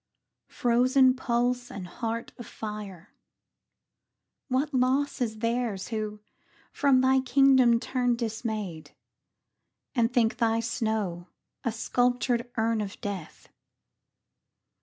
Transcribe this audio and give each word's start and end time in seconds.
frozen 0.47 1.13
pulse 1.15 1.69
and 1.69 1.85
heart 1.87 2.31
of 2.39 2.47
fire, 2.47 3.13
What 4.47 4.73
loss 4.73 5.21
is 5.21 5.37
theirs 5.37 5.89
who 5.89 6.21
from 6.71 7.01
thy 7.01 7.19
kingdom 7.19 7.79
turn 7.79 8.15
Dismayed, 8.15 8.95
and 9.93 10.11
think 10.11 10.37
thy 10.37 10.59
snow 10.59 11.27
a 11.63 11.71
sculptured 11.71 12.49
urn 12.57 12.81
Of 12.81 12.99
death! 13.01 13.49